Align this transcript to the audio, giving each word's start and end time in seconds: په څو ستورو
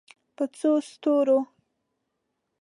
په 0.35 0.43
څو 0.57 0.71
ستورو 0.89 1.37